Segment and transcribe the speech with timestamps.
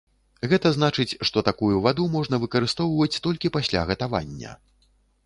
[0.51, 4.57] Гэта значыць, што такую ваду можна выкарыстоўваць толькі пасля гатавання.